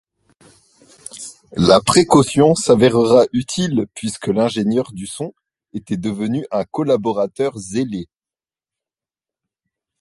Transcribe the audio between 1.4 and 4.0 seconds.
La précaution s'avérera utile